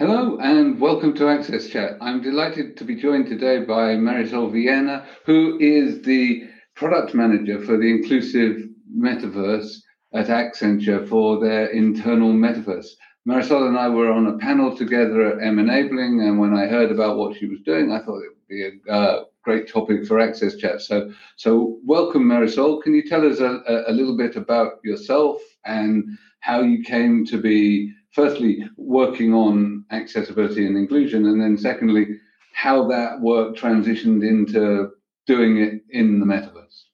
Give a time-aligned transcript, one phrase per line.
[0.00, 1.98] Hello and welcome to Access Chat.
[2.00, 7.76] I'm delighted to be joined today by Marisol Villena, who is the product manager for
[7.76, 8.62] the inclusive
[8.96, 9.74] metaverse
[10.14, 12.86] at Accenture for their internal metaverse.
[13.28, 16.90] Marisol and I were on a panel together at M Enabling, and when I heard
[16.90, 20.18] about what she was doing, I thought it would be a uh, great topic for
[20.18, 20.80] Access Chat.
[20.80, 22.82] So, so welcome, Marisol.
[22.82, 27.36] Can you tell us a, a little bit about yourself and how you came to
[27.36, 32.06] be firstly working on accessibility and inclusion, and then secondly,
[32.54, 34.90] how that work transitioned into
[35.26, 36.84] doing it in the metaverse.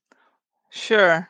[0.70, 1.28] Sure.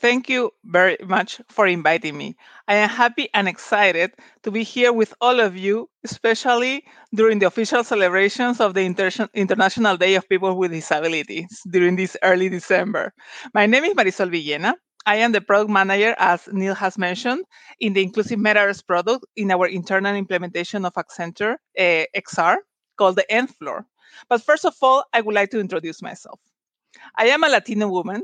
[0.00, 2.36] Thank you very much for inviting me.
[2.68, 4.12] I am happy and excited
[4.44, 9.28] to be here with all of you, especially during the official celebrations of the Inter-
[9.34, 13.12] International Day of People with Disabilities during this early December.
[13.54, 14.74] My name is Marisol Villena.
[15.06, 17.44] I am the product manager, as Neil has mentioned,
[17.80, 22.56] in the Inclusive Metaverse product in our internal implementation of Accenture uh, XR
[22.96, 23.86] called the Nth Floor.
[24.28, 26.40] But first of all, I would like to introduce myself.
[27.16, 28.22] I am a Latino woman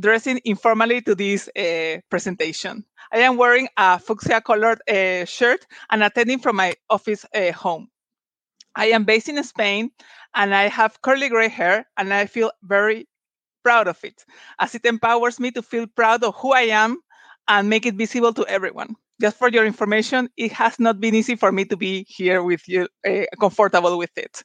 [0.00, 2.84] dressing informally to this uh, presentation.
[3.12, 7.88] I am wearing a fuchsia colored uh, shirt and attending from my office uh, home.
[8.74, 9.90] I am based in Spain
[10.34, 13.08] and I have curly gray hair and I feel very
[13.66, 14.24] proud of it,
[14.60, 17.00] as it empowers me to feel proud of who I am
[17.48, 18.94] and make it visible to everyone.
[19.20, 22.68] Just for your information, it has not been easy for me to be here with
[22.68, 24.44] you, uh, comfortable with it.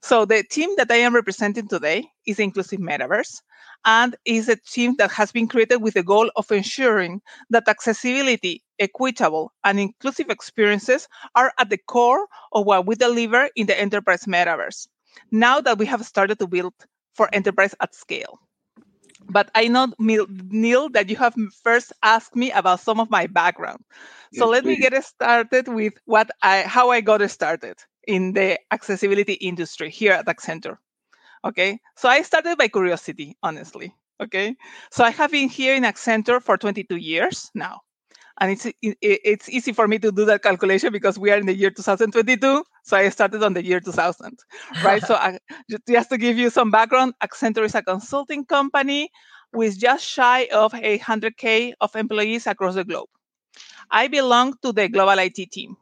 [0.00, 3.42] So the team that I am representing today is Inclusive Metaverse,
[3.84, 8.62] and is a team that has been created with the goal of ensuring that accessibility,
[8.78, 14.24] equitable, and inclusive experiences are at the core of what we deliver in the enterprise
[14.26, 14.86] metaverse.
[15.32, 16.74] Now that we have started to build
[17.14, 18.38] for enterprise at scale.
[19.28, 23.84] But I know, Neil, that you have first asked me about some of my background.
[24.32, 24.78] So yes, let please.
[24.78, 30.12] me get started with what I, how I got started in the accessibility industry here
[30.12, 30.78] at Accenture.
[31.44, 33.94] Okay, so I started by curiosity, honestly.
[34.20, 34.56] Okay,
[34.90, 37.80] so I have been here in Accenture for 22 years now
[38.40, 41.46] and it's it, it's easy for me to do that calculation because we are in
[41.46, 44.38] the year 2022 so i started on the year 2000
[44.84, 45.02] right?
[45.02, 45.38] So I,
[45.88, 49.10] just to give you some background accenture is a consulting company
[49.52, 53.08] with just shy of 800k of employees across the globe.
[53.90, 55.76] I belong to the global it team.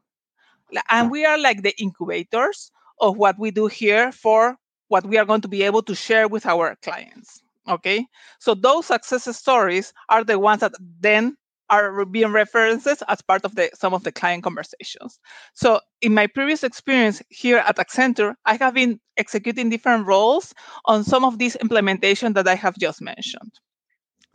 [0.90, 4.56] And we are like the incubators of what we do here for
[4.88, 8.06] what we are going to be able to share with our clients okay?
[8.38, 11.36] So those success stories are the ones that then
[11.70, 15.18] are being references as part of the some of the client conversations.
[15.54, 20.52] So in my previous experience here at Accenture, I have been executing different roles
[20.86, 23.52] on some of these implementation that I have just mentioned.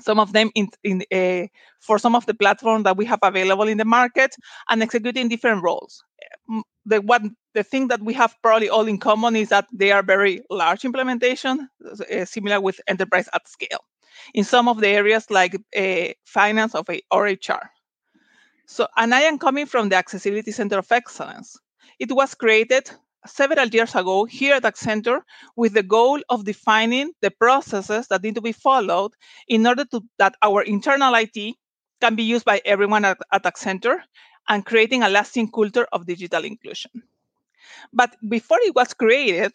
[0.01, 1.47] Some of them in, in uh,
[1.79, 4.35] for some of the platforms that we have available in the market
[4.69, 6.03] and executing different roles.
[6.85, 10.03] The one the thing that we have probably all in common is that they are
[10.03, 13.85] very large implementation, uh, similar with enterprise at scale
[14.33, 17.69] in some of the areas like uh, finance of a, or HR.
[18.67, 21.57] So, and I am coming from the Accessibility Center of Excellence.
[21.99, 22.89] It was created
[23.25, 25.21] several years ago here at Accenture
[25.55, 29.11] with the goal of defining the processes that need to be followed
[29.47, 31.55] in order to that our internal IT
[32.01, 33.99] can be used by everyone at, at Accenture
[34.49, 36.91] and creating a lasting culture of digital inclusion.
[37.93, 39.53] But before it was created,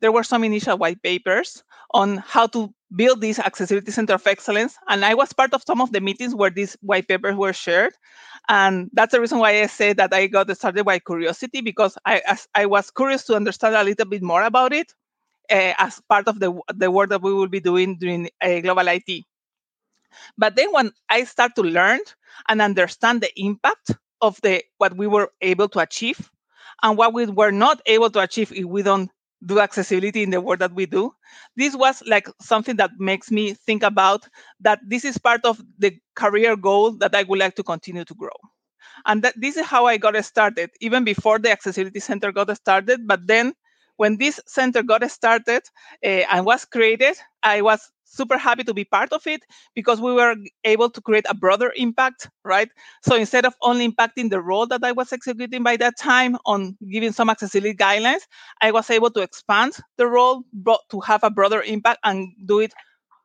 [0.00, 4.76] there were some initial white papers on how to build this accessibility center of excellence
[4.88, 7.92] and i was part of some of the meetings where these white papers were shared
[8.48, 12.20] and that's the reason why i say that i got started by curiosity because i
[12.54, 14.92] i was curious to understand a little bit more about it
[15.50, 18.88] uh, as part of the the work that we will be doing during a global
[18.88, 19.24] it
[20.38, 22.00] but then when i start to learn
[22.48, 26.30] and understand the impact of the what we were able to achieve
[26.82, 29.10] and what we were not able to achieve if we don't
[29.44, 31.14] do accessibility in the work that we do.
[31.56, 34.28] This was like something that makes me think about
[34.60, 38.14] that this is part of the career goal that I would like to continue to
[38.14, 38.36] grow.
[39.06, 43.06] And that this is how I got started, even before the Accessibility Center got started.
[43.06, 43.54] But then
[43.96, 45.62] when this center got started
[46.04, 49.42] uh, and was created, I was super happy to be part of it
[49.74, 52.68] because we were able to create a broader impact, right?
[53.02, 56.76] So instead of only impacting the role that I was executing by that time on
[56.90, 58.22] giving some accessibility guidelines,
[58.62, 60.44] I was able to expand the role
[60.90, 62.72] to have a broader impact and do it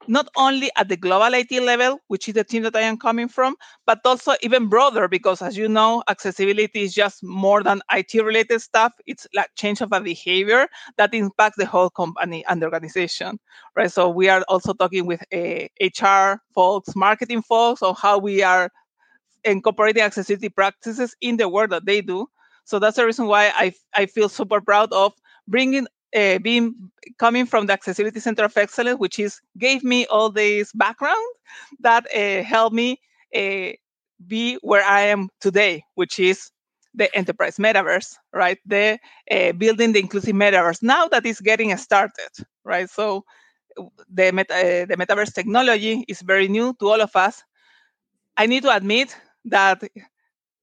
[0.10, 3.30] not only at the global IT level, which is the team that I am coming
[3.30, 8.22] from, but also even broader, because as you know, accessibility is just more than IT
[8.22, 8.94] related stuff.
[9.08, 10.68] It's like change of a behavior
[10.98, 13.40] that impacts the whole company and the organization,
[13.76, 13.92] right?
[13.92, 18.44] So we are also talking with a eh, HR folks, marketing folks on how we
[18.44, 18.72] are
[19.44, 22.28] incorporating accessibility practices in the work that they do
[22.66, 25.14] So that's the reason why I, I feel super proud of
[25.48, 26.76] bringing uh, being
[27.18, 31.26] coming from the Accessibility Center of Excellence, which is gave me all this background
[31.80, 33.00] that uh, helped me
[33.36, 33.72] uh,
[34.28, 36.52] be where I am today, which is
[36.94, 38.58] the enterprise metaverse, right?
[38.66, 39.00] The
[39.32, 40.82] uh, building the inclusive metaverse.
[40.82, 42.30] Now that is getting started,
[42.64, 42.90] right?
[42.90, 43.24] So
[44.12, 47.44] the meta, uh, the metaverse technology is very new to all of us.
[48.38, 49.16] I need to admit
[49.46, 49.84] that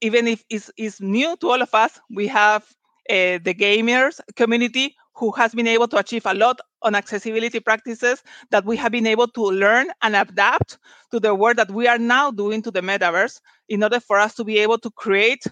[0.01, 2.63] even if it's, it's new to all of us, we have
[3.09, 8.23] uh, the gamers community who has been able to achieve a lot on accessibility practices
[8.51, 10.79] that we have been able to learn and adapt
[11.11, 14.35] to the work that we are now doing to the metaverse in order for us
[14.35, 15.45] to be able to create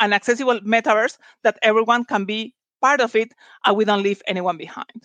[0.00, 3.32] an accessible metaverse that everyone can be part of it
[3.64, 5.04] and we don't leave anyone behind.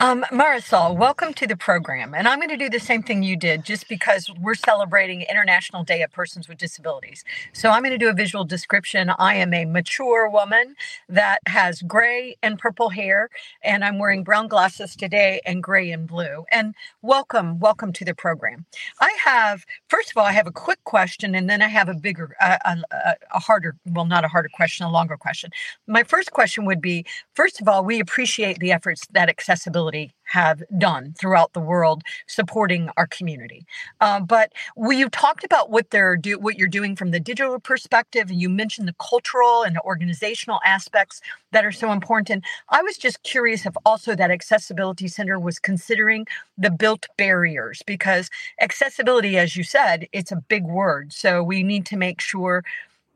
[0.00, 2.14] Um, Marisol, welcome to the program.
[2.14, 5.82] And I'm going to do the same thing you did just because we're celebrating International
[5.82, 7.24] Day of Persons with Disabilities.
[7.52, 9.10] So I'm going to do a visual description.
[9.18, 10.76] I am a mature woman
[11.08, 13.28] that has gray and purple hair,
[13.62, 16.44] and I'm wearing brown glasses today and gray and blue.
[16.52, 18.66] And welcome, welcome to the program.
[19.00, 21.94] I have, first of all, I have a quick question, and then I have a
[21.94, 25.50] bigger, uh, a, a harder, well, not a harder question, a longer question.
[25.88, 30.62] My first question would be first of all, we appreciate the efforts that accessibility have
[30.76, 33.64] done throughout the world supporting our community.
[34.00, 37.58] Uh, but we you talked about what they're do what you're doing from the digital
[37.58, 41.22] perspective, and you mentioned the cultural and organizational aspects
[41.52, 42.28] that are so important.
[42.30, 46.26] And I was just curious if also that accessibility center was considering
[46.58, 48.28] the built barriers because
[48.60, 51.12] accessibility, as you said, it's a big word.
[51.12, 52.64] So we need to make sure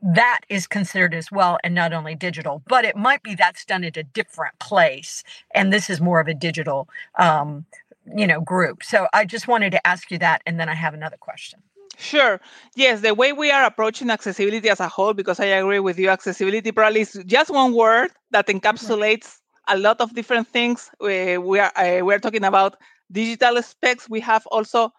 [0.03, 3.83] that is considered as well and not only digital but it might be that's done
[3.83, 5.23] at a different place
[5.55, 7.65] and this is more of a digital um,
[8.15, 10.93] you know group so i just wanted to ask you that and then i have
[10.93, 11.61] another question
[11.97, 12.41] Sure.
[12.75, 16.09] Yes, the way we are approaching accessibility as a whole, because I agree with you,
[16.09, 20.89] accessibility probably is just one word that encapsulates a lot of different things.
[20.99, 22.77] We, we are uh, we are talking about
[23.11, 24.09] digital aspects.
[24.09, 24.91] We have also,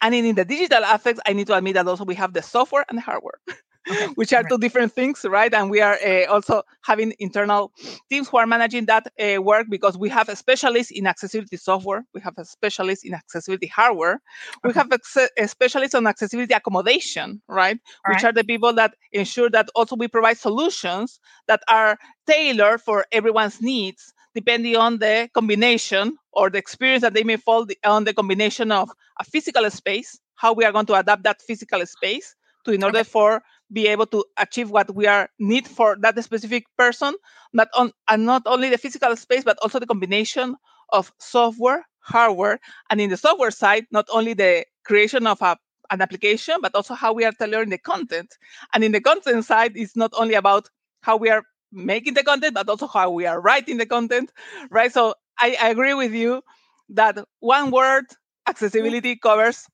[0.00, 2.84] and in the digital aspects, I need to admit that also we have the software
[2.88, 3.38] and the hardware.
[4.14, 4.48] which are right.
[4.48, 5.52] two different things, right?
[5.52, 7.72] And we are uh, also having internal
[8.10, 12.04] teams who are managing that uh, work because we have a specialist in accessibility software,
[12.14, 14.20] we have a specialist in accessibility hardware,
[14.64, 14.68] okay.
[14.68, 17.78] we have a, a specialist on accessibility accommodation, right?
[18.06, 18.30] All which right.
[18.30, 23.60] are the people that ensure that also we provide solutions that are tailored for everyone's
[23.60, 28.72] needs depending on the combination or the experience that they may fall on the combination
[28.72, 28.90] of
[29.20, 32.34] a physical space, how we are going to adapt that physical space
[32.64, 33.08] to in order okay.
[33.08, 37.14] for be able to achieve what we are need for that specific person
[37.52, 40.56] not on and not only the physical space but also the combination
[40.90, 42.58] of software hardware
[42.90, 45.56] and in the software side not only the creation of a,
[45.90, 48.36] an application but also how we are tailoring the content.
[48.74, 50.68] And in the content side it's not only about
[51.02, 54.32] how we are making the content but also how we are writing the content
[54.70, 54.92] right?
[54.92, 56.42] So i, I agree with you
[56.90, 58.04] that one word
[58.48, 59.66] accessibility covers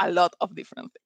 [0.00, 1.03] a lot of different things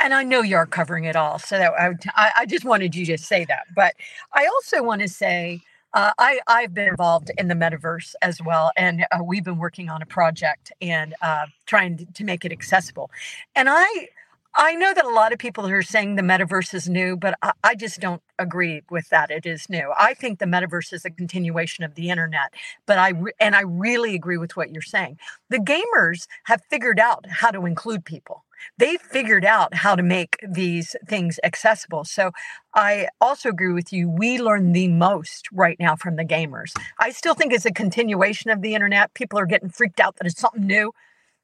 [0.00, 1.38] and I know you're covering it all.
[1.38, 1.72] So that
[2.14, 3.64] I, I just wanted you to say that.
[3.74, 3.94] But
[4.32, 5.62] I also want to say,
[5.94, 9.90] uh, I, I've been involved in the metaverse as well, and uh, we've been working
[9.90, 13.10] on a project and uh, trying to, to make it accessible.
[13.54, 14.08] And I,
[14.54, 17.52] I know that a lot of people are saying the metaverse is new, but I,
[17.64, 19.30] I, just don't agree with that.
[19.30, 19.92] It is new.
[19.98, 22.52] I think the metaverse is a continuation of the internet,
[22.86, 25.18] but I re- and I really agree with what you're saying.
[25.48, 28.44] The gamers have figured out how to include people
[28.78, 32.04] they figured out how to make these things accessible.
[32.04, 32.32] So
[32.74, 34.08] I also agree with you.
[34.08, 36.72] We learn the most right now from the gamers.
[36.98, 39.14] I still think it's a continuation of the internet.
[39.14, 40.92] People are getting freaked out that it's something new.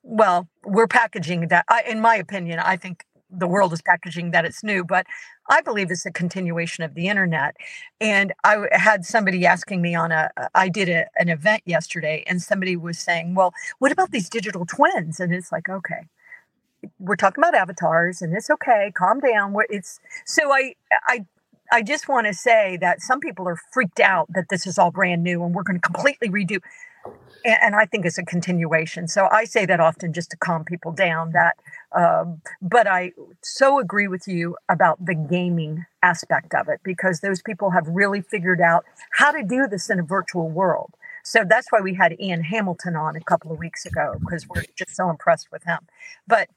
[0.02, 1.64] Well, we're packaging that.
[1.68, 5.06] I, in my opinion, I think the world is packaging that it's new, but
[5.50, 7.56] I believe it's a continuation of the internet.
[8.00, 12.40] And I had somebody asking me on a, I did a, an event yesterday, and
[12.40, 15.20] somebody was saying, Well, what about these digital twins?
[15.20, 16.08] And it's like, okay,
[16.98, 20.74] we're talking about avatars and it's okay calm down it's so i
[21.08, 21.24] i
[21.72, 24.90] i just want to say that some people are freaked out that this is all
[24.90, 26.60] brand new and we're going to completely redo
[27.44, 30.64] and, and, i think it's a continuation so i say that often just to calm
[30.64, 31.56] people down that
[31.96, 37.42] um, but i so agree with you about the gaming aspect of it because those
[37.42, 40.94] people have really figured out how to do this in a virtual world
[41.28, 44.64] so that's why we had Ian Hamilton on a couple of weeks ago because we're
[44.74, 45.80] just so impressed with him.
[46.26, 46.48] But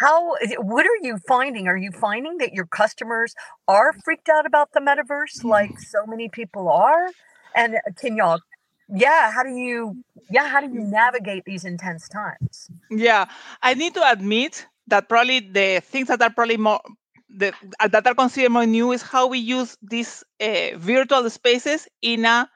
[0.00, 3.34] how what are you finding are you finding that your customers
[3.68, 7.08] are freaked out about the metaverse like so many people are
[7.54, 8.40] and uh, can y'all
[8.88, 13.26] yeah how do you yeah how do you navigate these intense times yeah
[13.62, 16.80] i need to admit that probably the things that are probably more
[17.28, 17.52] the,
[17.88, 22.48] that are considered more new is how we use these uh, virtual spaces in a,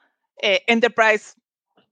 [0.43, 1.33] a enterprise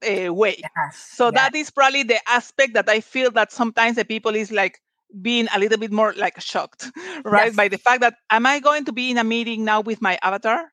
[0.03, 0.57] uh, way.
[0.59, 1.33] Yes, so yes.
[1.35, 4.81] that is probably the aspect that I feel that sometimes the people is like
[5.21, 6.91] being a little bit more like shocked,
[7.25, 7.47] right?
[7.47, 7.55] Yes.
[7.55, 10.17] By the fact that am I going to be in a meeting now with my
[10.21, 10.71] avatar?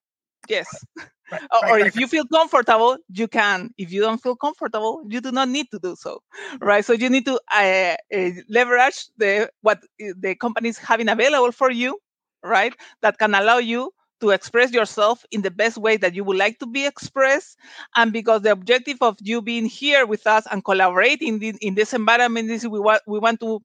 [0.49, 0.85] Yes.
[1.31, 3.71] Right, or, right, or right, if you feel comfortable, you can.
[3.79, 6.23] If you don't feel comfortable, you do not need to do so,
[6.61, 6.85] right?
[6.85, 11.71] So you need to uh, uh, leverage the what the company is having available for
[11.71, 11.99] you,
[12.43, 12.75] right?
[13.03, 16.59] That can allow you to express yourself in the best way that you would like
[16.59, 17.57] to be expressed.
[17.97, 21.93] And because the objective of you being here with us and collaborating in, in this
[21.95, 23.61] environment is we want we want to.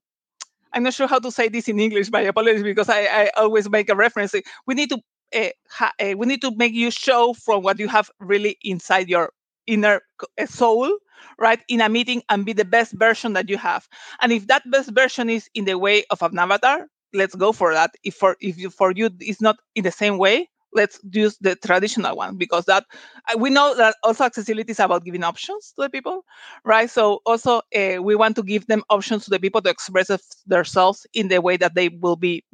[0.76, 2.10] I'm not sure how to say this in English.
[2.12, 4.34] My apologies because I, I always make a reference.
[4.66, 5.00] We need to
[5.34, 9.08] uh, ha, uh, we need to make you show from what you have really inside
[9.08, 9.32] your
[9.66, 10.02] inner
[10.46, 10.98] soul
[11.38, 13.88] right in a meeting and be the best version that you have
[14.22, 17.72] and if that best version is in the way of an avatar let's go for
[17.72, 17.92] that.
[18.04, 21.56] If for if you, for you it's not in the same way, let's use the
[21.56, 22.84] traditional one because that
[23.32, 26.24] uh, we know that also accessibility is about giving options to the people,
[26.64, 26.90] right?
[26.90, 30.08] So also uh, we want to give them options to the people to express
[30.46, 32.44] themselves in the way that they will be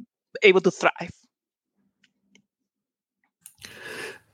[0.41, 1.11] able to thrive.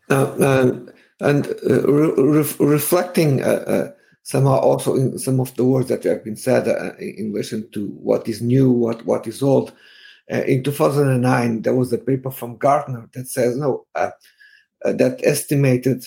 [0.10, 0.74] Uh,
[1.22, 3.91] and uh, re- reflecting uh, uh,
[4.24, 6.67] somehow also in some of the words that have been said
[7.00, 9.74] in relation to what is new, what what is old.
[10.31, 14.12] Uh, in 2009, there was a paper from Gartner that says, no, uh,
[14.86, 16.05] uh, that estimated,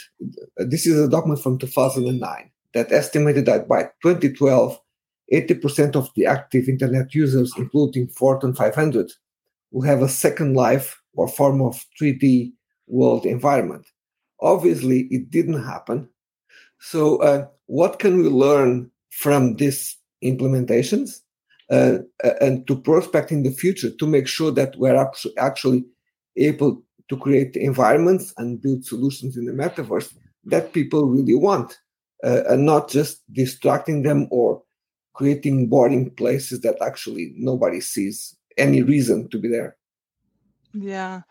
[0.61, 4.79] uh, this is a document from 2009, that estimated that by 2012,
[5.33, 9.11] 80% of the active internet users, including Fortune 500,
[9.71, 12.53] will have a second life or form of 3D
[12.87, 13.87] world environment.
[14.41, 16.09] Obviously, it didn't happen.
[16.81, 21.21] So, uh, what can we learn from these implementations?
[21.71, 21.99] Uh,
[22.41, 25.85] and to prospect in the future to make sure that we're actually
[26.37, 30.15] able to create environments and build solutions in the metaverse
[30.45, 31.79] that people really want
[32.25, 34.63] uh, and not just distracting them or
[35.15, 39.77] creating boring places that actually nobody sees any reason to be there.
[40.73, 41.23] Yeah.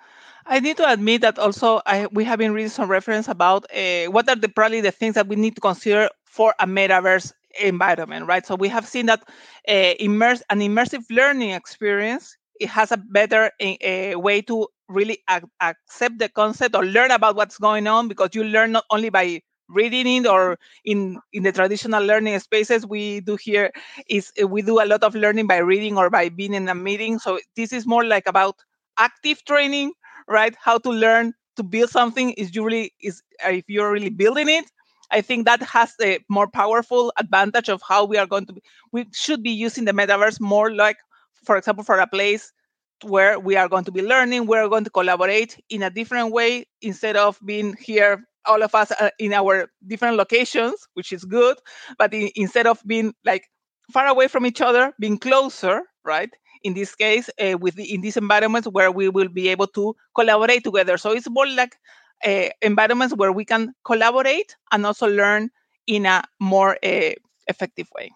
[0.46, 4.06] I need to admit that also I, we have been reading some reference about uh,
[4.06, 8.28] what are the probably the things that we need to consider for a metaverse environment,
[8.28, 8.46] right?
[8.46, 9.24] So we have seen that
[9.68, 15.46] uh, immerse an immersive learning experience it has a better uh, way to really ac-
[15.62, 19.42] accept the concept or learn about what's going on because you learn not only by
[19.70, 23.72] reading it or in in the traditional learning spaces we do here
[24.10, 27.18] is we do a lot of learning by reading or by being in a meeting
[27.20, 28.56] so this is more like about
[28.98, 29.92] active training
[30.28, 34.66] right how to learn to build something is usually is if you're really building it
[35.12, 38.62] I think that has a more powerful advantage of how we are going to be.
[38.92, 40.98] We should be using the metaverse more like,
[41.46, 42.52] for example, for a place
[43.04, 46.66] where we are going to be learning, we're going to collaborate in a different way
[46.82, 51.58] instead of being here, all of us uh, in our different locations, which is good.
[51.98, 53.46] But in, instead of being like
[53.92, 56.30] far away from each other, being closer, right?
[56.64, 59.96] In this case, uh, with the, in these environments where we will be able to
[60.16, 60.98] collaborate together.
[60.98, 61.76] So it's more like
[62.26, 65.50] uh, environments where we can collaborate and also learn
[65.88, 67.12] in a more uh,
[67.48, 68.12] effective way.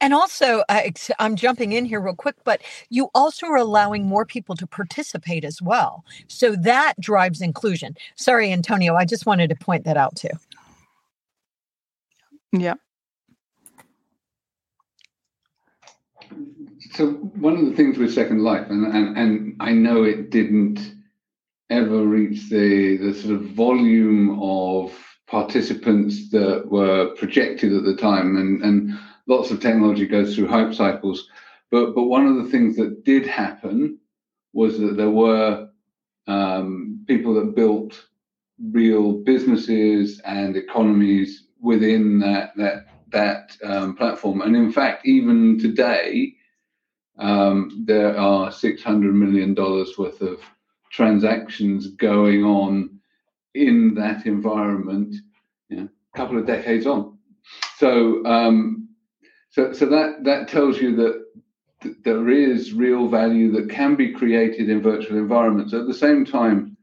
[0.00, 0.82] And also, uh,
[1.18, 5.44] I'm jumping in here real quick, but you also are allowing more people to participate
[5.44, 6.04] as well.
[6.26, 7.96] So that drives inclusion.
[8.16, 10.30] Sorry, Antonio, I just wanted to point that out too.
[12.52, 12.74] Yeah.
[16.92, 20.97] So one of the things with Second Life, and, and, and I know it didn't
[21.70, 24.92] ever reach the the sort of volume of
[25.26, 28.36] participants that were projected at the time.
[28.36, 31.28] And and lots of technology goes through hype cycles.
[31.70, 33.98] But but one of the things that did happen
[34.52, 35.68] was that there were
[36.26, 38.06] um, people that built
[38.72, 44.40] real businesses and economies within that that that um, platform.
[44.42, 46.34] And in fact even today
[47.18, 50.40] um, there are 600 million dollars worth of
[50.90, 52.98] transactions going on
[53.54, 55.14] in that environment
[55.68, 57.18] you know, a couple of decades on.
[57.76, 58.88] So, um,
[59.50, 61.24] so, so that that tells you that
[61.82, 65.72] th- there is real value that can be created in virtual environments.
[65.72, 66.76] At the same time,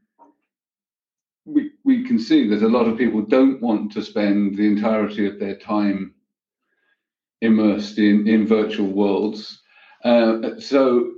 [1.44, 5.26] we we can see that a lot of people don't want to spend the entirety
[5.26, 6.14] of their time
[7.40, 9.60] immersed in in virtual worlds.
[10.04, 11.12] Uh, so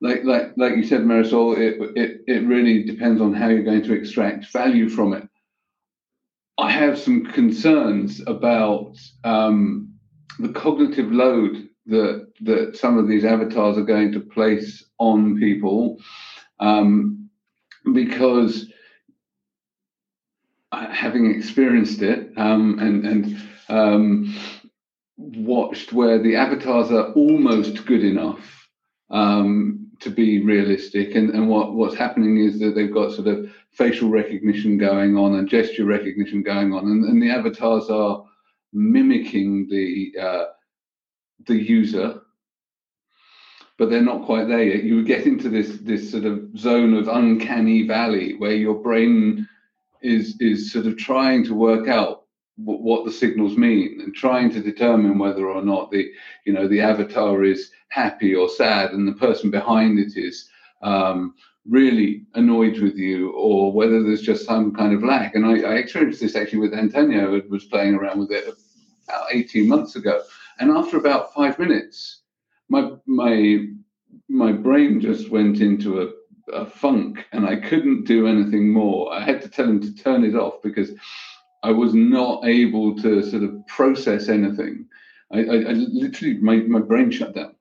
[0.00, 3.82] like like like you said, Marisol, it, it it really depends on how you're going
[3.82, 5.28] to extract value from it.
[6.58, 9.94] I have some concerns about um,
[10.38, 15.98] the cognitive load that that some of these avatars are going to place on people
[16.60, 17.30] um,
[17.92, 18.66] because
[20.72, 24.34] having experienced it um, and and um,
[25.16, 28.68] watched where the avatars are almost good enough
[29.10, 33.50] um, to be realistic, and, and what what's happening is that they've got sort of
[33.72, 38.24] facial recognition going on and gesture recognition going on, and, and the avatars are
[38.72, 40.44] mimicking the uh,
[41.46, 42.20] the user
[43.80, 44.84] but they're not quite there yet.
[44.84, 49.48] You get into this this sort of zone of uncanny valley where your brain
[50.02, 52.19] is is sort of trying to work out
[52.64, 56.10] what, the signals mean and trying to determine whether or not the
[56.44, 60.48] you know the avatar is happy or sad and the person behind it is
[60.82, 61.34] um,
[61.68, 65.34] really annoyed with you or whether there's just some kind of lack.
[65.34, 68.44] And I, I experienced this actually with Antonio, who was playing around with it
[69.04, 70.22] about 18 months ago.
[70.58, 72.20] And after about five minutes,
[72.68, 73.66] my my
[74.28, 76.10] my brain just went into a
[76.52, 79.12] a funk and I couldn't do anything more.
[79.12, 80.90] I had to tell him to turn it off because
[81.62, 84.86] I was not able to sort of process anything.
[85.32, 87.54] I, I, I literally, my, my brain shut down.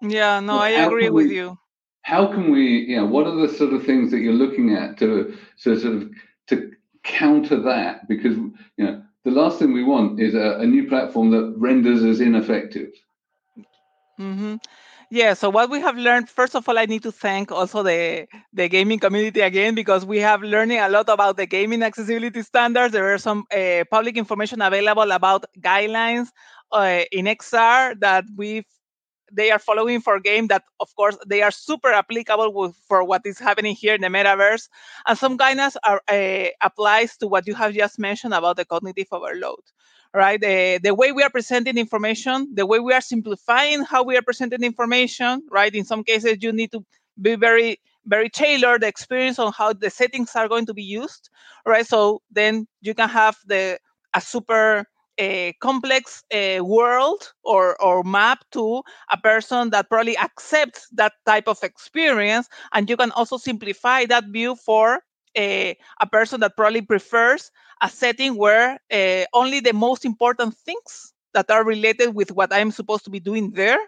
[0.00, 1.58] Yeah, no, I agree with you.
[2.02, 4.98] How can we, you know, what are the sort of things that you're looking at
[4.98, 6.10] to, to sort of
[6.48, 6.72] to
[7.02, 8.08] counter that?
[8.08, 8.52] Because, you
[8.84, 12.92] know, the last thing we want is a, a new platform that renders us ineffective.
[14.18, 14.56] Mm-hmm.
[15.14, 18.26] Yeah, so what we have learned, first of all, I need to thank also the,
[18.52, 22.92] the gaming community again, because we have learning a lot about the gaming accessibility standards.
[22.92, 26.28] There are some uh, public information available about guidelines
[26.72, 28.64] uh, in XR that we
[29.32, 33.22] they are following for game that of course they are super applicable with, for what
[33.26, 34.68] is happening here in the metaverse
[35.06, 39.08] and some guidance are uh, applies to what you have just mentioned about the cognitive
[39.12, 39.60] overload
[40.14, 40.40] right?
[40.40, 44.22] The, the way we are presenting information, the way we are simplifying how we are
[44.22, 45.74] presenting information, right?
[45.74, 46.84] In some cases, you need to
[47.20, 51.30] be very, very tailored the experience on how the settings are going to be used,
[51.66, 51.86] right?
[51.86, 53.78] So then you can have the
[54.14, 54.84] a super
[55.18, 61.46] a complex uh, world or, or map to a person that probably accepts that type
[61.46, 65.00] of experience and you can also simplify that view for
[65.36, 67.52] a, a person that probably prefers
[67.84, 72.70] a setting where uh, only the most important things that are related with what I'm
[72.70, 73.78] supposed to be doing there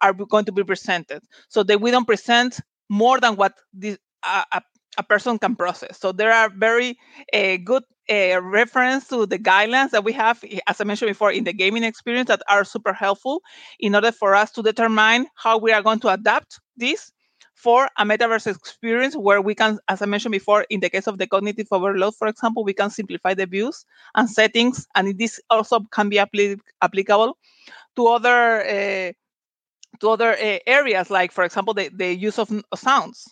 [0.00, 1.22] are going to be presented.
[1.48, 4.62] So that we don't present more than what this, uh, a,
[4.98, 5.98] a person can process.
[5.98, 6.96] So there are very
[7.34, 11.44] uh, good uh, reference to the guidelines that we have, as I mentioned before, in
[11.44, 13.42] the gaming experience that are super helpful
[13.80, 17.10] in order for us to determine how we are going to adapt this
[17.62, 21.18] for a metaverse experience where we can, as I mentioned before, in the case of
[21.18, 25.80] the cognitive overload, for example, we can simplify the views and settings, and this also
[25.92, 27.36] can be appli- applicable
[27.96, 29.12] to other uh,
[30.00, 33.24] to other uh, areas, like for example, the, the use of sounds.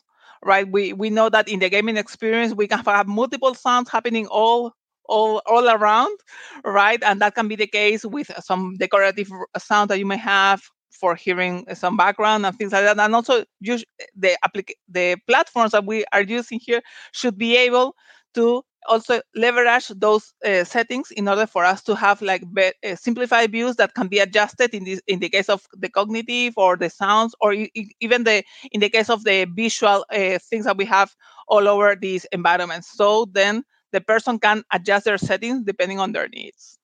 [0.45, 4.29] Right, we we know that in the gaming experience we can have multiple sounds happening
[4.29, 4.73] all
[5.09, 6.17] all all around,
[6.65, 10.63] right, and that can be the case with some decorative sound that you may have
[10.91, 12.99] for hearing some background and things like that.
[12.99, 13.85] And also, use
[14.17, 17.95] the applic- the platforms that we are using here should be able
[18.35, 22.95] to also leverage those uh, settings in order for us to have like be- uh,
[22.95, 26.77] simplified views that can be adjusted in this in the case of the cognitive or
[26.77, 27.71] the sounds or e-
[28.01, 31.15] even the in the case of the visual uh, things that we have
[31.49, 36.29] all over these environments so then the person can adjust their settings depending on their
[36.29, 36.79] needs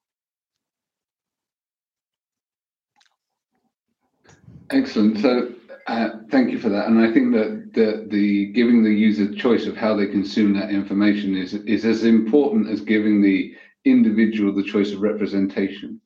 [4.71, 5.19] Excellent.
[5.19, 5.53] So
[5.87, 6.87] uh, thank you for that.
[6.87, 10.71] And I think that the, the giving the user choice of how they consume that
[10.71, 13.53] information is is as important as giving the
[13.85, 16.01] individual the choice of representation.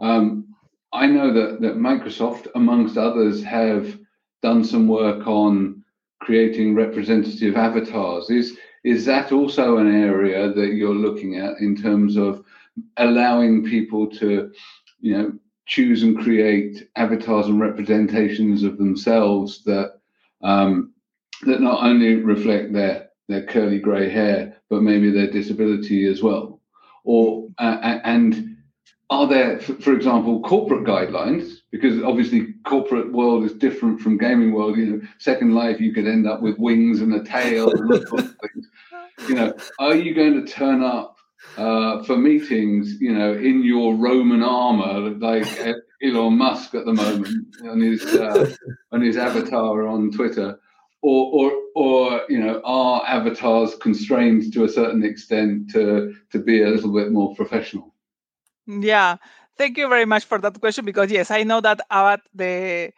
[0.00, 0.54] Um,
[0.92, 3.98] I know that that Microsoft, amongst others, have
[4.42, 5.84] done some work on
[6.20, 8.30] creating representative avatars.
[8.30, 12.42] Is is that also an area that you're looking at in terms of
[12.96, 14.50] allowing people to,
[15.00, 15.32] you know,
[15.70, 20.00] choose and create avatars and representations of themselves that
[20.42, 20.92] um,
[21.42, 26.60] that not only reflect their their curly grey hair, but maybe their disability as well.
[27.04, 28.56] Or uh, and
[29.10, 31.58] are there, for example, corporate guidelines?
[31.70, 34.76] Because obviously, corporate world is different from gaming world.
[34.76, 38.18] You know, Second Life, you could end up with wings and a tail and all
[38.18, 38.68] things.
[39.28, 41.19] You know, are you going to turn up
[41.56, 45.46] uh, for meetings, you know, in your Roman armor, like
[46.02, 48.54] Elon Musk at the moment on his uh,
[49.00, 50.58] his avatar on Twitter,
[51.02, 56.62] or or or you know, are avatars constrained to a certain extent to to be
[56.62, 57.94] a little bit more professional?
[58.66, 59.16] Yeah.
[59.60, 62.92] thank you very much for that question because yes, I know that about the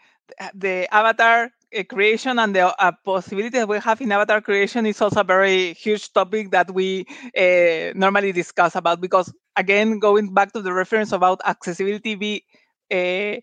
[0.54, 1.50] the avatar
[1.88, 5.72] creation and the uh, possibility that we have in avatar creation is also a very
[5.74, 7.04] huge topic that we
[7.36, 12.44] uh, normally discuss about because again going back to the reference about accessibility be
[12.92, 13.36] uh,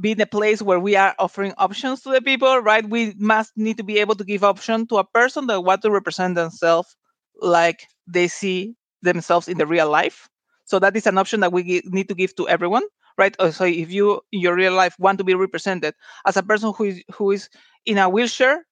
[0.00, 2.88] being a place where we are offering options to the people right?
[2.88, 5.90] We must need to be able to give option to a person that want to
[5.90, 6.96] represent themselves
[7.40, 10.28] like they see themselves in the real life.
[10.64, 12.82] So that is an option that we need to give to everyone
[13.20, 13.36] right?
[13.38, 15.94] Uh, so if you in your real life want to be represented
[16.26, 17.50] as a person who is who is
[17.86, 18.66] in a wheelchair,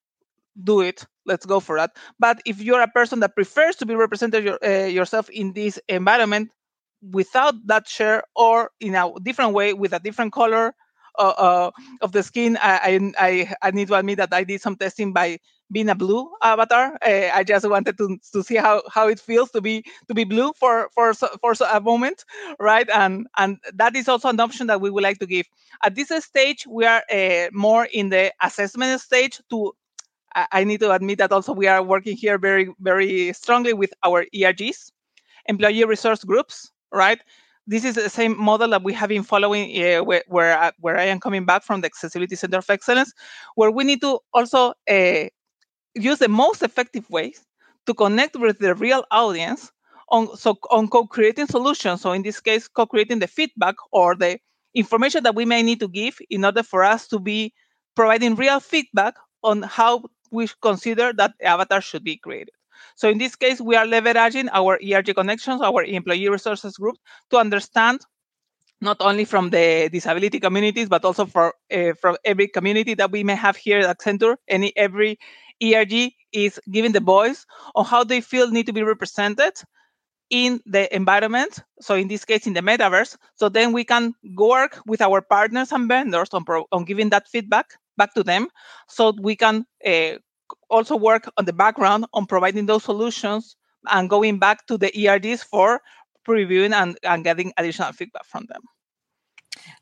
[0.63, 1.05] do it.
[1.27, 1.93] Let's go for that.
[2.19, 5.79] But if you're a person that prefers to be represented your, uh, yourself in this
[5.89, 6.51] environment
[7.03, 10.75] without that chair or in a different way with a different color
[11.19, 14.77] uh, uh, of the skin, I, I I need to admit that I did some
[14.77, 15.39] testing by
[15.71, 16.99] being a blue avatar.
[17.07, 20.25] Uh, I just wanted to, to see how, how it feels to be to be
[20.25, 22.25] blue for for for a moment,
[22.59, 22.89] right?
[22.91, 25.47] And and that is also an option that we would like to give.
[25.85, 29.41] At this stage, we are uh, more in the assessment stage.
[29.51, 29.73] To
[30.35, 33.93] I, I need to admit that also we are working here very very strongly with
[34.05, 34.91] our ERGs,
[35.47, 37.21] employee resource groups, right?
[37.69, 40.97] this is the same model that we have been following uh, where where, uh, where,
[40.97, 43.13] I am coming back from the Accessibility Center of Excellence,
[43.57, 45.29] where we need to also uh,
[45.95, 47.45] use the most effective ways
[47.87, 49.73] to connect with the real audience
[50.11, 52.01] on so on co-creating solutions.
[52.03, 54.39] So in this case, co-creating the feedback or the
[54.75, 57.53] information that we may need to give in order for us to be
[57.95, 62.51] providing real feedback on how we consider that avatar should be created.
[62.97, 66.97] So in this case, we are leveraging our ERG connections, our employee resources group,
[67.31, 68.01] to understand
[68.81, 73.25] not only from the disability communities, but also for uh, from every community that we
[73.25, 75.19] may have here at Accenture, any every
[75.63, 79.55] ERG is giving the voice on how they feel need to be represented
[80.31, 81.61] in the environment.
[81.81, 83.17] So in this case, in the metaverse.
[83.37, 87.67] So then we can work with our partners and vendors on, on giving that feedback
[87.97, 88.49] back to them,
[88.87, 90.13] so we can uh,
[90.71, 93.57] also work on the background on providing those solutions
[93.91, 95.81] and going back to the ERGs for
[96.27, 98.63] previewing and, and getting additional feedback from them.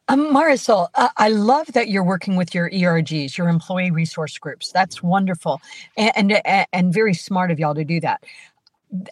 [0.09, 4.71] Um, Marisol, uh, I love that you're working with your ERGs, your employee resource groups.
[4.73, 5.61] That's wonderful
[5.97, 8.23] and, and, and very smart of y'all to do that.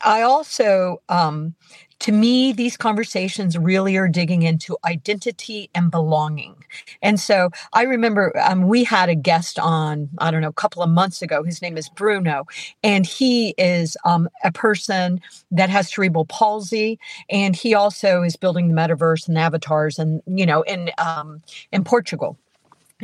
[0.02, 1.54] I also, um,
[2.00, 6.56] to me, these conversations really are digging into identity and belonging.
[7.02, 10.82] And so I remember um, we had a guest on, I don't know, a couple
[10.82, 11.42] of months ago.
[11.42, 12.44] His name is Bruno,
[12.82, 16.98] and he is um, a person that has cerebral palsy,
[17.30, 21.84] and he also is building the metaverse and avatars, and you know, in um, in
[21.84, 22.38] Portugal.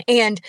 [0.09, 0.41] And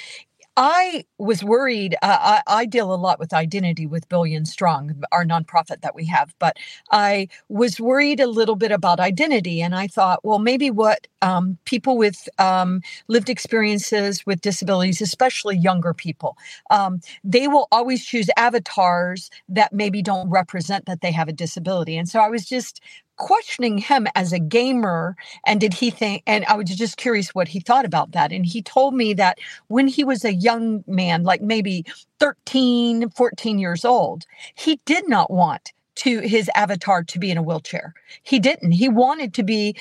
[0.55, 1.95] I was worried.
[2.01, 6.05] Uh, I, I, deal a lot with identity with Billion Strong, our nonprofit that we
[6.05, 6.57] have, but
[6.91, 9.61] I was worried a little bit about identity.
[9.61, 15.57] And I thought, well, maybe what um, people with um, lived experiences with disabilities, especially
[15.57, 16.37] younger people,
[16.69, 21.97] um, they will always choose avatars that maybe don't represent that they have a disability.
[21.97, 22.81] And so I was just
[23.21, 27.47] questioning him as a gamer and did he think and i was just curious what
[27.47, 28.31] he thought about that.
[28.31, 31.85] And he told me that when he was a young man like maybe
[32.19, 37.43] 13 14 years old he did not want to his avatar to be in a
[37.43, 37.93] wheelchair.
[38.23, 38.71] He didn't.
[38.71, 39.75] He wanted to be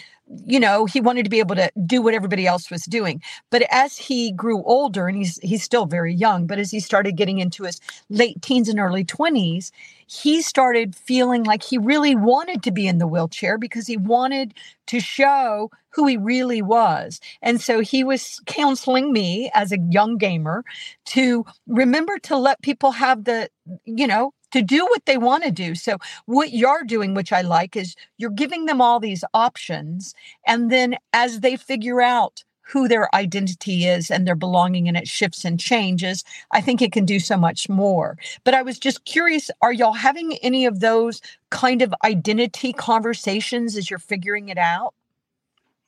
[0.47, 3.21] you know he wanted to be able to do what everybody else was doing.
[3.51, 7.17] But as he grew older and he's he's still very young but as he started
[7.17, 9.71] getting into his late teens and early 20s
[10.07, 14.55] he started feeling like he really wanted to be in the wheelchair because he wanted
[14.87, 17.21] to show who he really was.
[17.43, 20.65] And so he was counseling me as a young gamer
[21.07, 23.49] to remember to let people have the
[23.85, 25.75] you know to do what they want to do.
[25.75, 30.15] So, what you're doing, which I like, is you're giving them all these options.
[30.47, 35.09] And then as they figure out who their identity is and their belonging and it
[35.09, 38.17] shifts and changes, I think it can do so much more.
[38.45, 43.77] But I was just curious are y'all having any of those kind of identity conversations
[43.77, 44.95] as you're figuring it out?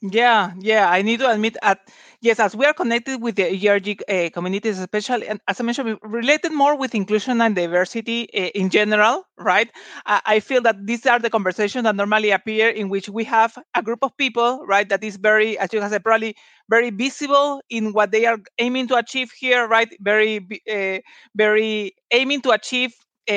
[0.05, 0.91] Yeah, yeah.
[0.91, 1.79] I need to admit, at
[2.21, 5.97] yes, as we are connected with the ERG uh, communities, especially, and as I mentioned,
[6.03, 9.71] related more with inclusion and diversity uh, in general, right?
[10.05, 13.57] I, I feel that these are the conversations that normally appear in which we have
[13.77, 16.35] a group of people, right, that is very, as you have said, probably
[16.69, 19.89] very visible in what they are aiming to achieve here, right?
[20.01, 20.99] Very, uh,
[21.37, 22.93] very aiming to achieve,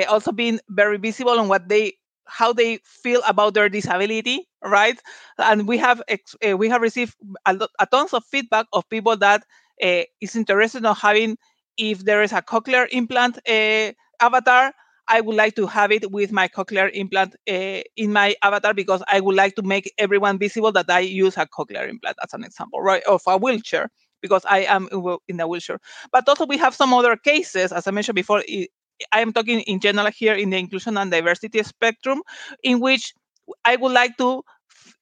[0.09, 1.93] also being very visible on what they
[2.27, 4.99] how they feel about their disability right
[5.37, 9.43] and we have uh, we have received a, a, tons of feedback of people that
[9.83, 11.37] uh, is interested in having
[11.77, 14.73] if there is a cochlear implant uh, avatar
[15.07, 19.19] I would like to have it with my cochlear implant in my avatar because I
[19.19, 22.81] would like to make everyone visible that I use a cochlear implant as an example,
[22.81, 23.03] right?
[23.03, 24.89] Of a wheelchair because I am
[25.27, 25.79] in a wheelchair.
[26.11, 28.43] But also we have some other cases, as I mentioned before.
[29.11, 32.21] I am talking in general here in the inclusion and diversity spectrum,
[32.63, 33.13] in which
[33.63, 34.43] I would like to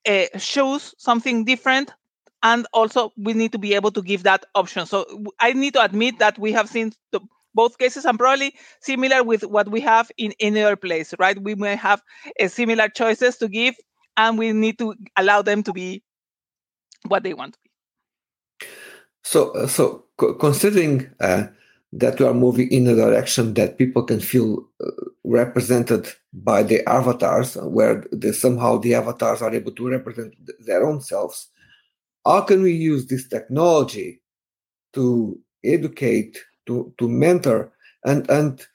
[0.08, 1.92] uh, choose something different
[2.42, 4.86] and also we need to be able to give that option.
[4.86, 5.06] So
[5.40, 7.22] i need to admit that we have seen the,
[7.56, 11.42] both cases and probably similar with what we have in any other place right?
[11.42, 12.02] We may have
[12.40, 13.76] a similar choices to give
[14.18, 16.04] and we need to allow them to be
[17.08, 18.68] what they want to be.
[19.24, 21.48] So uh, so considering uh,
[21.96, 24.90] that we are moving in a direction that people can feel uh,
[25.24, 30.34] represented by the avatars where somehow the avatars are able to represent
[30.66, 31.48] their own selves.
[32.26, 34.22] How can we use this technology
[34.94, 37.72] to educate to to mentor
[38.06, 38.66] and and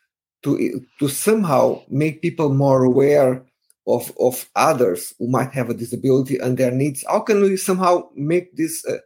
[0.44, 3.44] to to somehow make people more aware
[3.88, 7.04] of of others who might have a disability and their needs?
[7.08, 9.00] How can we somehow make this a,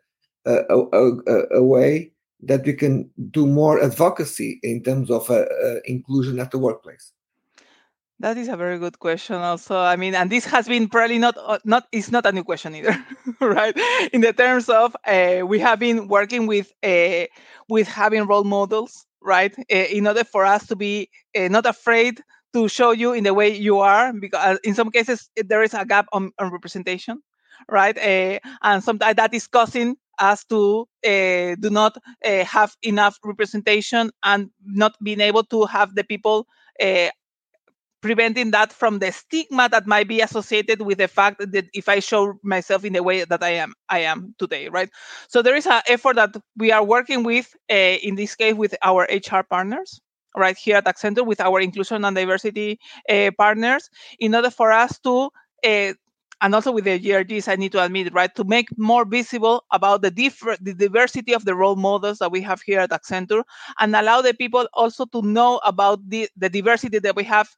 [0.45, 2.12] a, a, a way
[2.43, 7.13] that we can do more advocacy in terms of uh, uh, inclusion at the workplace
[8.23, 9.37] that is a very good question.
[9.37, 12.45] Also, I mean, and this has been probably not uh, not it's not a new
[12.45, 12.97] question either,
[13.41, 13.77] right?
[14.13, 17.27] In the terms of uh, we have been working with uh,
[17.69, 19.53] with having role models, right?
[19.59, 23.49] Uh, in order for us to be not afraid to show you in the way
[23.49, 27.19] you are, because in some cases there is a gap on, on representation,
[27.69, 27.99] right?
[28.63, 35.21] and sometimes that is causing us to do not have enough representation and not being
[35.21, 36.47] able to have the people
[38.03, 42.01] preventing that from the stigma that might be associated with the fact that if I
[42.01, 44.91] show myself in the way that I am, I am today, right?
[45.29, 48.75] So there is an effort that we are working with, uh, in this case, with
[48.83, 50.01] our HR partners,
[50.37, 54.99] right here at Accenture, with our inclusion and diversity uh, partners, in order for us
[55.01, 55.31] to
[55.65, 55.93] uh,
[56.43, 60.03] and also with the ERGs, I need to admit, right, to make more visible about
[60.03, 63.45] the different, the diversity of the role models that we have here at Accenture,
[63.81, 67.51] and allow the people also to know about the, the diversity that we have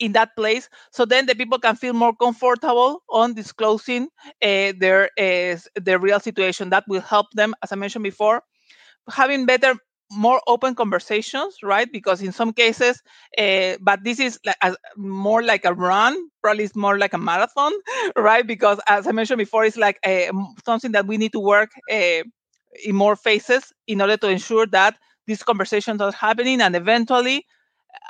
[0.00, 0.68] in that place.
[0.92, 4.08] So then the people can feel more comfortable on disclosing
[4.42, 6.70] uh, their uh, their real situation.
[6.70, 8.42] That will help them as i mentioned before
[9.10, 9.76] having better
[10.14, 13.02] more open conversations right because in some cases
[13.38, 17.18] uh, but this is like a, more like a run probably it's more like a
[17.18, 17.72] marathon
[18.16, 20.32] right because as i mentioned before it's like eh, a,
[20.64, 22.22] something that we need to work eh,
[22.84, 24.96] in more phases in order to ensure that
[25.26, 27.46] these conversations are happening and eventually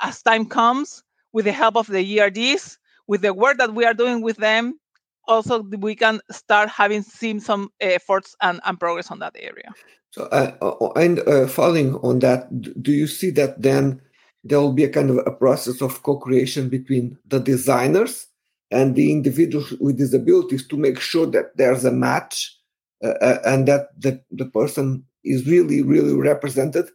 [0.01, 3.93] as time comes with the help of the ERGs, with the work that we are
[3.93, 4.79] doing with them,
[5.27, 9.71] also we can start having seen some efforts and, and progress on that area.
[10.15, 12.47] So, uh, uh and uh, following on that,
[12.81, 14.01] do you see that then
[14.45, 18.27] there will be a kind of a process of co-creation between the designers
[18.71, 22.57] and the individuals with disabilities to make sure that there's a match
[23.03, 26.85] uh, uh and that the, the person is really, really represented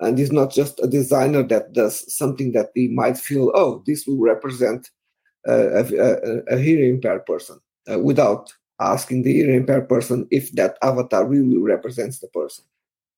[0.00, 4.04] and is not just a designer that does something that they might feel, oh, this
[4.04, 4.90] will represent
[5.46, 7.60] uh, a, a, a, hearing impaired person,
[8.02, 12.64] without asking the hearing impaired person if that avatar really represents the person.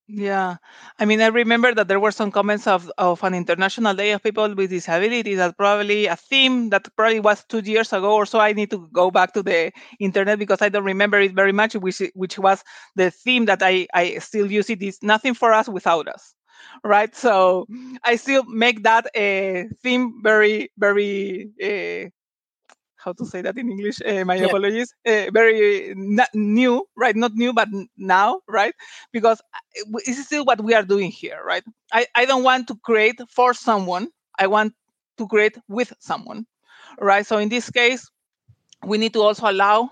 [0.08, 0.58] Yeah,
[1.00, 4.22] I mean, I remember that there were some comments of, of an International Day of
[4.22, 8.38] People with Disabilities that probably a theme that probably was two years ago or so.
[8.38, 11.74] I need to go back to the internet because I don't remember it very much,
[11.74, 12.62] which which was
[12.94, 16.36] the theme that I I still use it is nothing for us without us
[16.84, 17.14] right?
[17.14, 17.66] So
[18.04, 21.50] I still make that a theme very, very.
[21.62, 22.10] Uh,
[23.06, 24.02] how to say that in English?
[24.02, 24.46] Uh, my yeah.
[24.46, 24.92] apologies.
[25.06, 25.94] Uh, very
[26.34, 27.16] new, right?
[27.16, 28.74] Not new, but now, right?
[29.12, 29.40] Because
[30.04, 31.62] this is still what we are doing here, right?
[31.92, 34.08] I, I don't want to create for someone.
[34.38, 34.74] I want
[35.18, 36.46] to create with someone,
[37.00, 37.24] right?
[37.26, 38.10] So in this case,
[38.84, 39.90] we need to also allow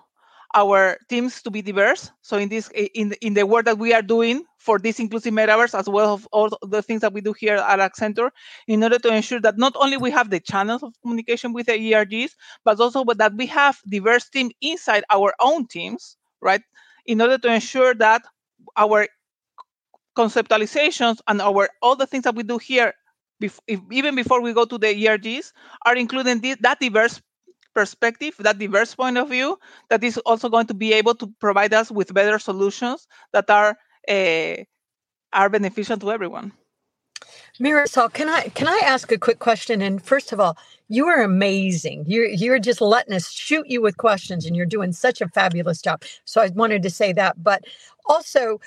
[0.54, 2.10] our teams to be diverse.
[2.22, 5.78] So in this in in the work that we are doing for this inclusive metaverse,
[5.78, 8.30] as well as all the things that we do here at Accenture,
[8.66, 11.74] in order to ensure that not only we have the channels of communication with the
[11.78, 12.32] ERGs,
[12.64, 16.62] but also that we have diverse team inside our own teams, right?
[17.06, 18.22] In order to ensure that
[18.76, 19.06] our
[20.16, 22.94] conceptualizations and our all the things that we do here,
[23.42, 25.52] bef- if, even before we go to the ERGs,
[25.84, 27.20] are including the, that diverse
[27.74, 29.58] perspective, that diverse point of view,
[29.90, 33.76] that is also going to be able to provide us with better solutions that are
[34.08, 34.64] uh,
[35.32, 36.52] are beneficial to everyone.
[37.60, 39.80] Marisol, can I can I ask a quick question?
[39.82, 40.56] And first of all,
[40.88, 42.04] you are amazing.
[42.06, 45.80] You're you're just letting us shoot you with questions, and you're doing such a fabulous
[45.80, 46.02] job.
[46.24, 47.64] So I wanted to say that, but
[48.06, 48.60] also.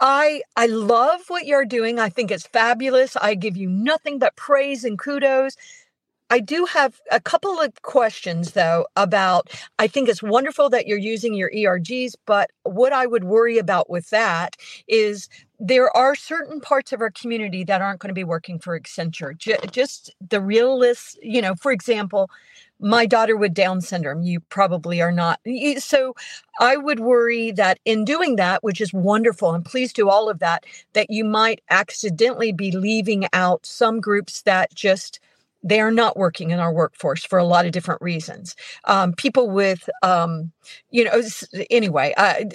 [0.00, 2.00] I I love what you're doing.
[2.00, 3.16] I think it's fabulous.
[3.16, 5.56] I give you nothing but praise and kudos
[6.30, 10.98] I do have a couple of questions though about I think it's wonderful that you're
[10.98, 14.56] using your ERGs, but what I would worry about with that
[14.88, 15.28] is
[15.60, 19.36] there are certain parts of our community that aren't going to be working for Accenture.
[19.38, 22.28] J- just the realists, you know, for example,
[22.80, 25.40] my daughter with Down syndrome, you probably are not.
[25.78, 26.14] So
[26.60, 30.40] I would worry that in doing that, which is wonderful, and please do all of
[30.40, 35.20] that, that you might accidentally be leaving out some groups that just
[35.64, 38.54] they are not working in our workforce for a lot of different reasons.
[38.84, 40.52] Um, people with, um,
[40.90, 41.22] you know,
[41.70, 42.50] anyway, I,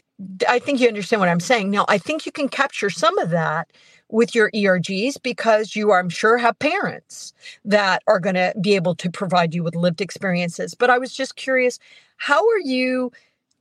[0.48, 1.72] I think you understand what I'm saying.
[1.72, 3.70] Now, I think you can capture some of that
[4.10, 7.34] with your ERGs because you, I'm sure, have parents
[7.66, 10.74] that are going to be able to provide you with lived experiences.
[10.74, 11.80] But I was just curious,
[12.18, 13.12] how are you?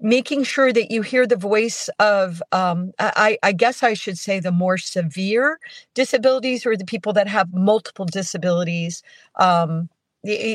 [0.00, 4.38] Making sure that you hear the voice of um, I, I, guess i should say
[4.40, 5.58] the more severe
[5.94, 9.02] disabilities or the people that have multiple disabilities
[9.36, 9.88] um,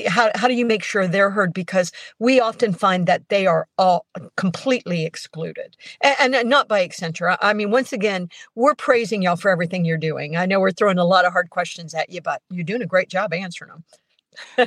[0.08, 1.53] how, how do you make sure they're heard?
[1.53, 7.38] Because we often find that they are all completely excluded and, and not by accenture.
[7.41, 10.36] I mean once again we're praising y'all for everything you're doing.
[10.36, 12.88] I know we're throwing a lot of hard questions at you but you're doing a
[12.88, 13.84] great job answering them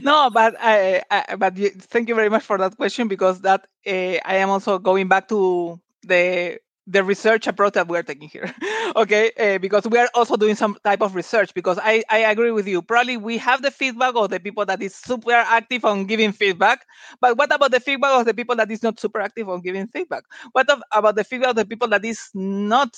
[0.02, 4.18] no, but I, I, but thank you very much for that question because that uh,
[4.24, 8.55] I am also going back to the the research approach that we're taking here
[8.96, 9.33] okay?
[9.38, 12.68] Uh, because we are also doing some type of research because I, I agree with
[12.68, 12.81] you.
[12.81, 16.87] Probably we have the feedback of the people that is super active on giving feedback
[17.20, 19.88] but what about the feedback of the people that is not super active on giving
[19.88, 20.24] feedback?
[20.52, 22.94] What of, about the feedback of the people that is not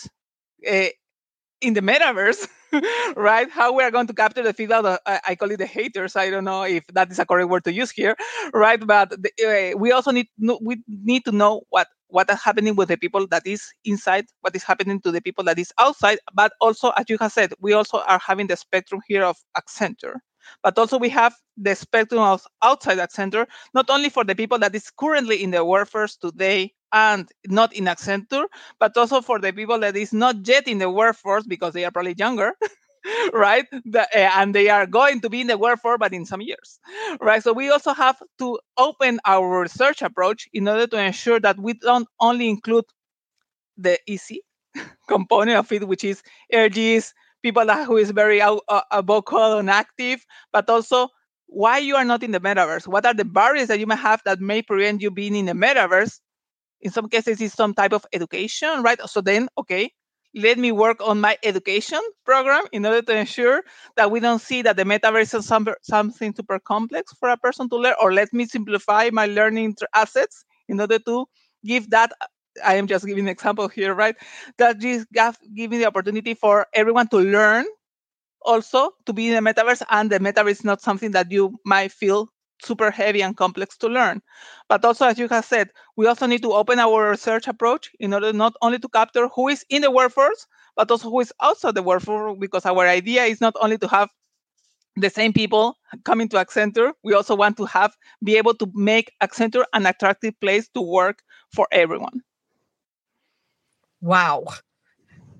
[0.70, 0.86] uh,
[1.60, 2.46] in the metaverse,
[3.16, 3.50] right?
[3.50, 4.84] How we are going to capture the feedback?
[4.84, 6.16] Of, I, call it the haters.
[6.16, 8.16] I don't know if that is a correct word to use here,
[8.52, 8.84] right?
[8.84, 10.28] But the, uh, we also need
[10.60, 14.56] we need to know what what is happening with the people that is inside, what
[14.56, 16.18] is happening to the people that is outside.
[16.34, 20.16] But also, as you have said, we also are having the spectrum here of Accenture.
[20.62, 24.74] But also we have the spectrum of outside Accenture, not only for the people that
[24.74, 28.46] is currently in the workforce today and not in Accenture,
[28.80, 31.90] but also for the people that is not yet in the workforce because they are
[31.90, 32.52] probably younger.
[33.32, 33.66] right?
[33.84, 36.78] The, uh, and they are going to be in the workforce but in some years
[37.20, 37.42] right?
[37.42, 41.74] So we also have to open our research approach in order to ensure that we
[41.74, 42.84] don't only include
[43.76, 44.42] the easy
[45.08, 46.22] component of it which is
[46.52, 51.08] ERGs people that who is very out, uh, vocal and active but also
[51.46, 52.86] why you are not in the metaverse.
[52.86, 55.52] What are the barriers that you may have that may prevent you being in the
[55.54, 56.20] metaverse
[56.80, 59.00] in some cases it's some type of education right?
[59.06, 59.90] So then okay
[60.34, 63.62] let me work on my education program in order to ensure
[63.96, 67.68] that we don't see that the metaverse is some, something super complex for a person
[67.70, 71.26] to learn or let me simplify my learning assets in order to
[71.64, 72.12] give that
[72.64, 74.16] i am just giving an example here right?
[74.58, 75.06] That just
[75.54, 77.64] give me the opportunity for everyone to learn
[78.42, 81.92] also to be in the metaverse and the metaverse is not something that you might
[81.92, 82.28] feel
[82.62, 84.22] super heavy and complex to learn.
[84.68, 88.14] But also, as you have said, we also need to open our research approach in
[88.14, 91.74] order not only to capture who is in the workforce, but also who is outside
[91.74, 94.08] the workforce, because our idea is not only to have
[94.96, 99.12] the same people coming to Accenture, we also want to have be able to make
[99.22, 101.22] Accenture an attractive place to work
[101.54, 102.22] for everyone.
[104.00, 104.44] Wow.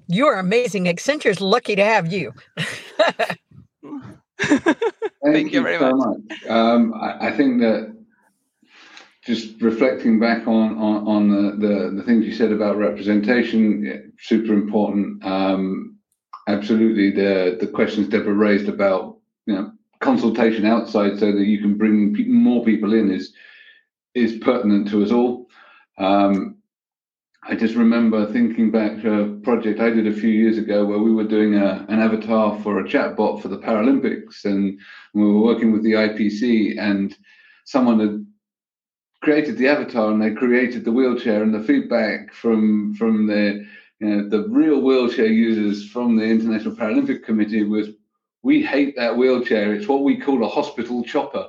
[0.09, 0.87] You're amazing.
[0.87, 2.33] Accenture's lucky to have you.
[4.38, 4.77] Thank,
[5.22, 6.18] Thank, you, very so much.
[6.29, 6.46] much.
[6.48, 7.96] Um, I, I, think that
[9.24, 13.96] just reflecting back on on, on the, the, the things you said about representation, yeah,
[14.20, 15.24] super important.
[15.24, 15.96] Um,
[16.46, 21.77] absolutely, the the questions Deborah raised about you know consultation outside so that you can
[21.77, 23.33] bring more people in is
[24.14, 25.48] is pertinent to us all.
[25.98, 26.58] Um,
[27.44, 30.98] I just remember thinking back to a project I did a few years ago where
[30.98, 34.79] we were doing a, an avatar for a chatbot for the Paralympics, and
[35.14, 37.16] we were working with the IPC, and
[37.64, 38.27] someone had
[39.22, 43.64] created the avatar and they created the wheelchair, and the feedback from from the
[44.01, 47.88] you know, the real wheelchair users from the International Paralympic Committee was,
[48.42, 49.74] "We hate that wheelchair.
[49.74, 51.48] It's what we call a hospital chopper."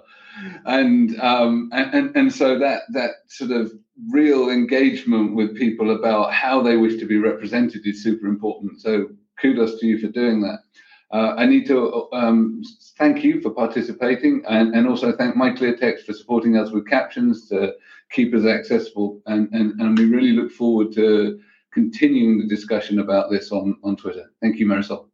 [0.66, 3.74] and um, and and so that that sort of
[4.10, 8.82] real engagement with people about how they wish to be represented is super important.
[8.82, 9.10] So
[9.42, 10.60] kudos to you for doing that.
[11.12, 12.62] Uh, I need to um,
[12.98, 17.74] thank you for participating and, and also thank MyClearText for supporting us with captions to
[18.12, 19.20] keep us accessible.
[19.26, 21.40] And, and, and we really look forward to
[21.74, 24.32] continuing the discussion about this on, on Twitter.
[24.42, 25.09] Thank you, Marisol.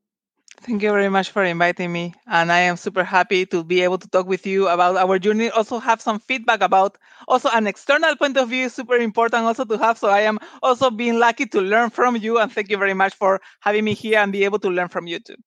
[0.65, 2.13] Thank you very much for inviting me.
[2.27, 5.49] And I am super happy to be able to talk with you about our journey.
[5.49, 6.97] Also, have some feedback about
[7.27, 9.97] also an external point of view is super important also to have.
[9.99, 12.39] So I am also being lucky to learn from you.
[12.39, 15.07] And thank you very much for having me here and be able to learn from
[15.07, 15.37] you too.